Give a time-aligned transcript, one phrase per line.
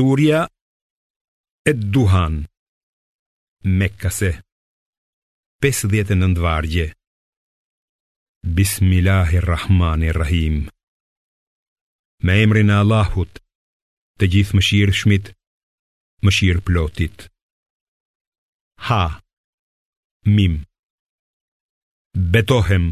[0.00, 0.46] Surja
[1.70, 2.34] e Duhan
[3.80, 4.30] Mekkase
[5.66, 6.86] 59 vargje
[8.58, 10.54] Bismillahirrahmanirrahim
[12.24, 13.32] Me emrin e Allahut
[14.18, 15.32] Të gjithë më shirë shmit
[16.24, 17.26] Më shirë plotit
[18.90, 19.02] Ha
[20.36, 20.54] Mim
[22.36, 22.86] Betohem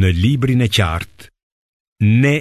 [0.00, 1.28] në librin e qartë
[2.24, 2.34] Ne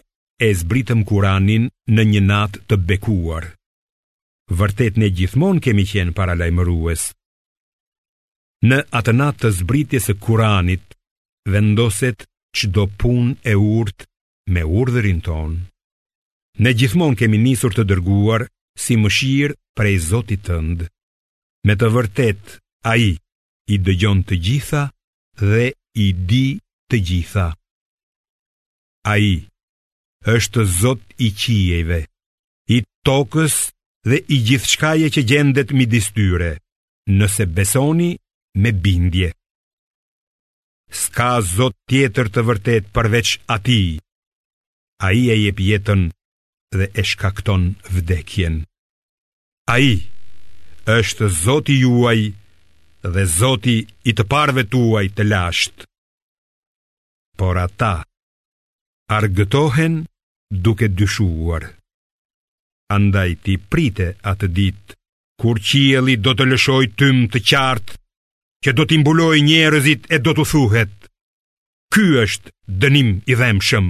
[0.48, 3.52] e zbritëm kuranin në një natë të bekuar
[4.54, 7.10] vërtet ne gjithmonë kemi qenë para lajmërues.
[8.66, 10.86] Në atë natë të zbritjes së Kuranit,
[11.50, 12.26] vendoset
[12.58, 14.06] çdo punë e urtë
[14.54, 15.58] me urdhrin ton.
[16.60, 18.46] Ne gjithmonë kemi nisur të dërguar
[18.80, 20.86] si mëshirë prej Zotit tënd.
[21.66, 22.58] Me të vërtet
[22.92, 23.16] ai
[23.68, 24.84] i dëgjon të gjitha
[25.42, 25.66] dhe
[25.98, 26.46] i di
[26.92, 27.48] të gjitha.
[29.14, 29.44] Ai
[30.36, 32.00] është Zoti i qijeve,
[32.76, 33.54] i tokës
[34.10, 36.52] dhe i gjithçkaje që gjendet midis tyre,
[37.18, 38.12] nëse besoni
[38.62, 39.32] me bindje.
[41.02, 43.84] Ska Zot tjetër të vërtet përveç ati.
[45.06, 46.04] A i e jep jetën
[46.78, 47.64] dhe e shkakton
[47.96, 48.56] vdekjen.
[49.74, 49.94] A i
[50.98, 52.22] është Zoti juaj
[53.14, 53.78] dhe Zoti
[54.10, 55.84] i të parve tuaj të lashtë.
[57.40, 57.94] Por ata
[59.18, 59.96] argëtohen
[60.66, 61.64] duke dyshuar.
[62.94, 64.94] Andaj ti prite atë dit
[65.42, 67.98] Kur qieli do të lëshoj tym të qartë
[68.64, 70.92] Që do t'imbuloj njerëzit e do t'u thuhet
[71.94, 73.88] Ky është dënim i dhemshëm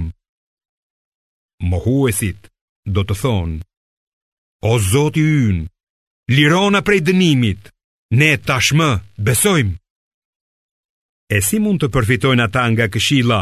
[1.70, 2.48] Mohuesit
[2.96, 3.60] do të thonë
[4.70, 5.58] O Zoti yn,
[6.32, 7.68] lirona prej dënimit,
[8.18, 8.88] ne tashmë
[9.28, 9.76] besojmë.
[11.28, 13.40] E si mund të përfitojnë ata nga këshilla,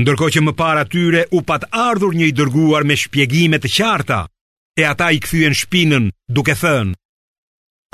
[0.00, 4.20] ndërkohë që më parë atyre u pat ardhur një i dërguar me shpjegime të qarta?
[4.80, 6.94] e ata i këthyen shpinën duke thënë.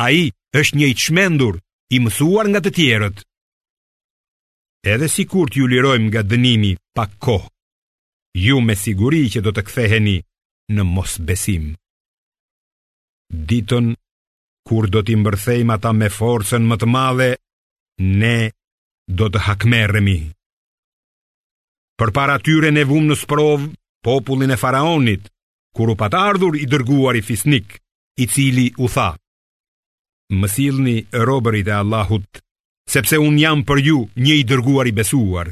[0.01, 0.23] A i
[0.57, 1.59] është një i qmendur,
[1.95, 3.17] i mësuar nga të tjerët.
[4.93, 7.51] Edhe si kur t'ju lirojmë nga dënimi pa kohë,
[8.47, 10.17] ju me siguri që do të ktheheni
[10.73, 11.75] në mos besim.
[13.49, 13.93] Ditën,
[14.69, 17.31] kur do t'i mbërthejmë ata me forësën më të madhe,
[18.21, 18.37] ne
[19.21, 20.21] do të hakmeremi.
[22.01, 23.69] Për para tyre ne vumë në sprovë,
[24.07, 25.29] popullin e faraonit,
[25.77, 27.69] kur u pat ardhur i dërguar i fisnik,
[28.19, 29.11] i cili u tha,
[30.31, 32.29] Mësilni e robërit e Allahut,
[32.93, 35.49] sepse unë jam për ju një i dërguar i besuar,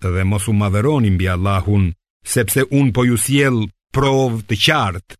[0.00, 1.90] dhe mos u madheronim bi Allahun,
[2.34, 3.56] sepse unë po ju siel
[3.96, 5.14] provë të qartë.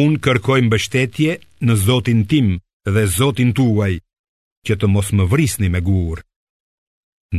[0.00, 1.36] Unë kërkojmë bështetje
[1.66, 2.48] në zotin tim
[2.92, 3.94] dhe zotin tuaj,
[4.66, 6.26] që të mos më vrisni me gurë.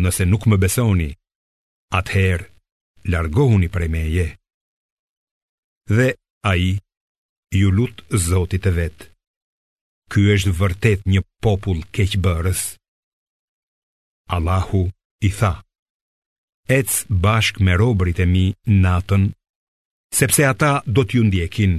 [0.04, 1.10] Nëse nuk më besoni,
[2.00, 2.48] atëherë,
[3.12, 4.28] largohuni prej meje
[5.90, 6.10] dhe
[6.44, 6.80] a i
[7.56, 9.08] ju lut zotit e vetë.
[10.12, 12.62] Ky është vërtet një popull keqëbërës.
[14.36, 14.86] Allahu
[15.24, 15.54] i tha,
[16.80, 18.46] ec bashk me robrit e mi
[18.84, 19.30] natën,
[20.18, 21.78] sepse ata do t'ju ndjekin.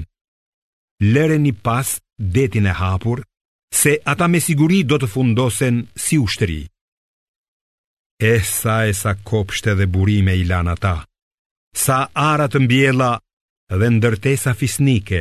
[1.13, 1.89] Lere një pas
[2.19, 3.23] detin e hapur,
[3.73, 6.63] se ata me siguri do të fundosen si ushtëri.
[8.25, 10.97] E eh, sa e sa kopshte dhe burime i lana ata,
[11.77, 11.99] sa
[12.29, 13.13] aratë mbjela
[13.77, 15.19] dhe ndërtesa fisnike,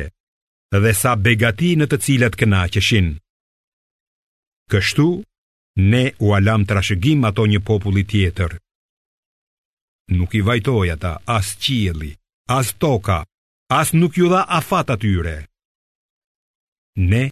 [0.72, 3.10] dhe sa begati në të cilat këna qëshin.
[4.72, 5.08] Kështu,
[5.92, 8.56] ne u alam të rashëgim ato një populli tjetër.
[10.16, 12.12] Nuk i vajtoj ata as qieli,
[12.48, 13.18] as toka,
[13.68, 15.36] as nuk ju dha afat atyre.
[16.98, 17.28] Ne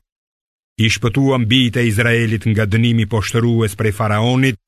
[0.77, 4.61] i shpëtuam bitë e Izraelit nga dënimi poshtërues prej faraonit,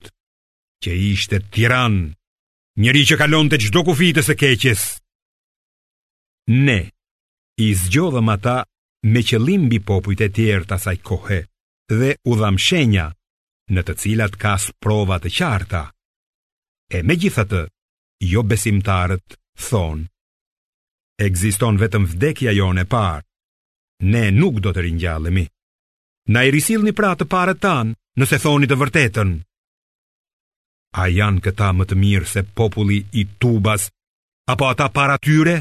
[0.83, 1.99] që ishte tiran,
[2.81, 4.87] njëri që kalon të gjdo kufitës e keqes.
[6.49, 6.91] Ne
[7.61, 8.55] i zgjodhëm ata
[9.13, 11.39] me qëllim mbi popujt e tjerë të asaj kohe
[11.93, 13.05] dhe u dham shenja
[13.75, 15.83] në të cilat ka provat të qarta.
[16.97, 17.61] E me gjithatë,
[18.33, 19.37] jo besimtarët
[19.69, 20.09] thonë,
[21.21, 23.27] Egziston vetëm vdekja jone parë,
[24.13, 25.45] ne nuk do të rinjallemi.
[26.33, 29.31] Na i risil një pra të pare tanë, nëse thoni të vërtetën.
[31.03, 33.91] A janë këta më të mirë se populli i tubas,
[34.49, 35.61] apo ata para tyre?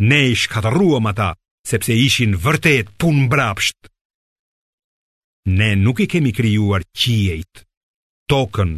[0.00, 1.32] Ne i shkatëruam ata,
[1.66, 3.88] sepse ishin vërtet pun mbrapsht.
[5.58, 7.64] Ne nuk i kemi krijuar qiejt,
[8.30, 8.72] tokën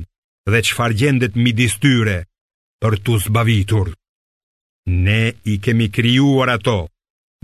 [0.51, 2.19] dhe çfarë gjendet midis tyre
[2.81, 3.89] për t'u zbavitur.
[5.05, 5.21] Ne
[5.53, 6.79] i kemi krijuar ato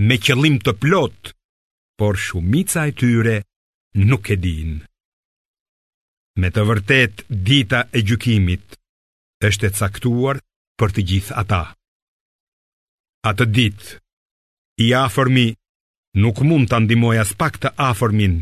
[0.06, 1.34] me qëllim të plot,
[1.98, 3.36] por shumica e tyre
[4.08, 4.72] nuk e din.
[6.40, 8.80] Me të vërtet, dita e gjukimit
[9.48, 10.40] është e caktuar
[10.80, 11.64] për të gjithë ata
[13.30, 13.82] atë dit
[14.84, 15.46] I afërmi
[16.22, 18.36] nuk mund të ndimoj as pak të afërmin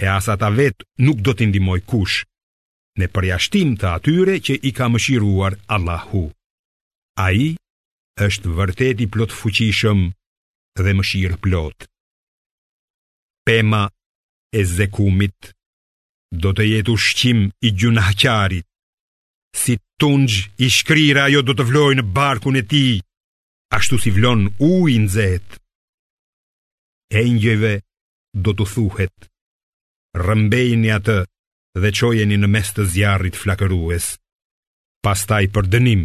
[0.00, 2.18] E as ata vet nuk do të ndimoj kush
[3.00, 6.24] Në përjashtim të atyre që i ka mëshiruar Allahu
[7.26, 7.52] A i
[8.26, 10.00] është vërteti plot fuqishëm
[10.84, 11.86] dhe mëshirë plot
[13.48, 13.84] Pema
[14.60, 15.52] e zekumit
[16.42, 18.66] Do të jetë ushqim i gjunahqarit
[19.60, 20.34] Si tungj
[20.64, 22.84] i shkrira jo do të vloj në barkun e ti
[23.76, 25.58] ashtu si vlon ujë në zet.
[27.10, 27.74] E njëve
[28.44, 29.18] do të thuhet,
[30.18, 31.18] rëmbejni atë
[31.82, 34.10] dhe qojeni në mes të zjarit flakërues.
[35.04, 36.02] Pas taj për dënim,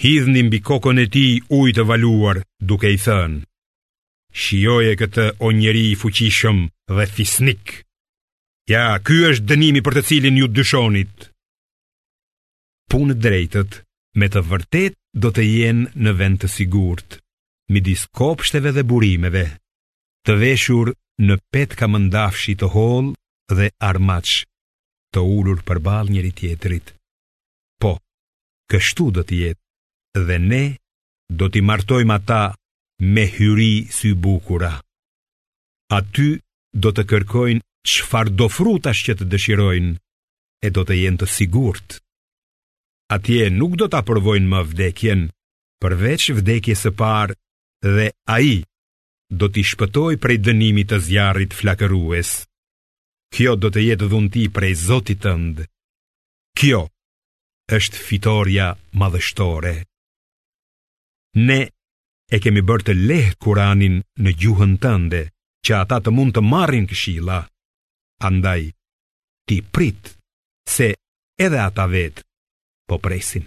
[0.00, 1.26] hidhni mbi kokën e ti
[1.58, 2.38] ujë të valuar
[2.70, 3.42] duke i thënë.
[4.42, 6.58] Shioje këtë o njeri i fuqishëm
[6.96, 7.80] dhe fisnik.
[8.72, 11.28] Ja, ky është dënimi për të cilin ju dyshonit.
[12.90, 13.82] Punë drejtët
[14.18, 17.18] me të vërtet do të jenë në vend të sigurt,
[17.70, 19.44] midis kopshteve dhe burimeve,
[20.26, 20.90] të veshur
[21.28, 23.12] në pet kamëndafshi të hol
[23.56, 24.42] dhe armaç,
[25.14, 26.90] të ulur për bal njëri tjetrit.
[27.80, 27.94] Po,
[28.70, 29.60] kështu do të jetë,
[30.26, 30.64] dhe ne
[31.30, 32.42] do t'i martojmë ata
[33.14, 34.74] me hyri sy bukura.
[35.94, 36.28] A ty
[36.72, 39.94] do të kërkojnë qëfar do frutash që të dëshirojnë,
[40.64, 42.03] e do të jenë të sigurtë
[43.12, 45.22] atje nuk do të apërvojnë më vdekjen,
[45.82, 47.36] përveç vdekje së parë
[47.84, 48.56] dhe a i
[49.34, 52.44] do t'i shpëtoj prej dënimit të zjarit flakërues.
[53.34, 55.64] Kjo do të jetë dhunti prej zotit të ndë.
[56.58, 56.84] Kjo
[57.76, 58.68] është fitorja
[59.00, 59.74] madhështore.
[61.42, 61.60] Ne
[62.34, 65.24] e kemi bërë të lehë kuranin në gjuhën tënde,
[65.64, 67.40] që ata të mund të marrin këshila.
[68.28, 68.68] Andaj,
[69.48, 70.12] ti prit,
[70.70, 70.92] se
[71.42, 72.23] edhe ata vetë
[72.86, 73.42] po presin.